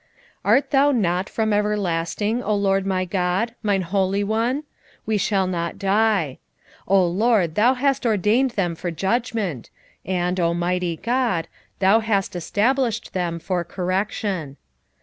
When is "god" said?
3.05-3.53, 10.97-11.47